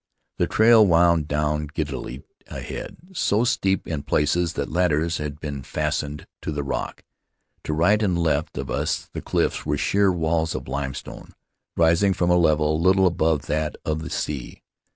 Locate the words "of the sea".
13.85-14.63